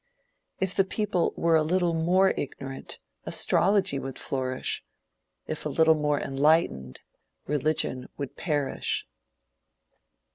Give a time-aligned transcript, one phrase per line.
[0.59, 4.83] If the people were a little more ignorant, astrology would flourish
[5.45, 7.01] if a little more enlightened,
[7.45, 9.05] religion would perish!